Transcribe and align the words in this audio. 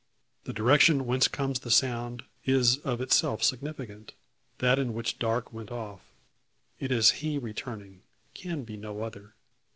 The 0.45 0.51
direction 0.53 1.05
whence 1.05 1.27
comes 1.27 1.59
the 1.59 1.69
sound, 1.69 2.23
is 2.43 2.79
of 2.79 3.01
itself 3.01 3.43
significant; 3.43 4.15
that 4.57 4.79
in 4.79 4.95
which 4.95 5.19
Darke 5.19 5.53
went 5.53 5.69
off. 5.69 6.01
It 6.79 6.91
is 6.91 7.11
he 7.21 7.37
returning 7.37 8.01
can 8.33 8.63
be 8.63 8.77
no 8.77 9.03
other. 9.03 9.35